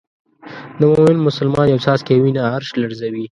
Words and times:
د 0.79 0.81
مومن 0.91 1.17
مسلمان 1.27 1.65
یو 1.69 1.83
څاڅکی 1.85 2.17
وینه 2.19 2.41
عرش 2.53 2.69
لړزوي. 2.81 3.25